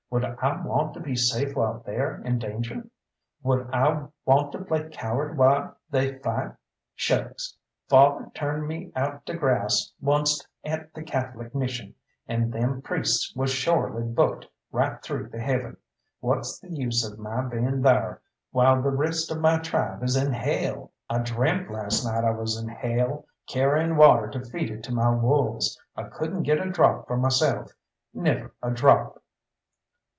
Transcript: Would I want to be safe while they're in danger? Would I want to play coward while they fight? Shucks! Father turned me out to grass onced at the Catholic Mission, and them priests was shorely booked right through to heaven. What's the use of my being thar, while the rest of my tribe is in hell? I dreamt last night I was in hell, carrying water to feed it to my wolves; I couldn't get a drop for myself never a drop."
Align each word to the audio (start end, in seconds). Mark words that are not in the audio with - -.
Would 0.13 0.25
I 0.25 0.61
want 0.63 0.93
to 0.95 0.99
be 0.99 1.15
safe 1.15 1.55
while 1.55 1.81
they're 1.85 2.21
in 2.23 2.37
danger? 2.37 2.83
Would 3.43 3.69
I 3.73 4.07
want 4.25 4.51
to 4.51 4.57
play 4.65 4.89
coward 4.89 5.37
while 5.37 5.77
they 5.89 6.17
fight? 6.17 6.51
Shucks! 6.95 7.55
Father 7.87 8.29
turned 8.33 8.67
me 8.67 8.91
out 8.93 9.25
to 9.27 9.35
grass 9.37 9.93
onced 10.03 10.45
at 10.65 10.93
the 10.93 11.01
Catholic 11.01 11.55
Mission, 11.55 11.95
and 12.27 12.51
them 12.51 12.81
priests 12.81 13.33
was 13.37 13.51
shorely 13.51 14.03
booked 14.03 14.47
right 14.73 15.01
through 15.01 15.29
to 15.29 15.39
heaven. 15.39 15.77
What's 16.19 16.59
the 16.59 16.69
use 16.73 17.09
of 17.09 17.17
my 17.17 17.43
being 17.45 17.81
thar, 17.81 18.21
while 18.51 18.81
the 18.81 18.89
rest 18.91 19.31
of 19.31 19.39
my 19.39 19.59
tribe 19.59 20.03
is 20.03 20.17
in 20.17 20.33
hell? 20.33 20.91
I 21.09 21.19
dreamt 21.19 21.71
last 21.71 22.03
night 22.03 22.25
I 22.25 22.31
was 22.31 22.61
in 22.61 22.67
hell, 22.67 23.27
carrying 23.47 23.95
water 23.95 24.27
to 24.31 24.43
feed 24.43 24.71
it 24.71 24.83
to 24.83 24.91
my 24.93 25.09
wolves; 25.11 25.79
I 25.95 26.03
couldn't 26.03 26.43
get 26.43 26.59
a 26.59 26.69
drop 26.69 27.07
for 27.07 27.15
myself 27.15 27.71
never 28.13 28.53
a 28.61 28.71
drop." 28.71 29.17